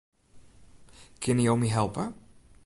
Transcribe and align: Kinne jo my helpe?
Kinne 1.21 1.45
jo 1.49 1.55
my 1.57 1.69
helpe? 1.75 2.09